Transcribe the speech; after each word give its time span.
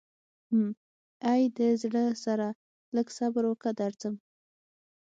حم 0.49 0.65
ای 1.31 1.41
د 1.57 1.59
زړه 1.81 2.05
سره 2.25 2.47
لږ 2.95 3.07
صبر 3.17 3.43
وکه 3.47 3.71
درځم. 3.79 4.15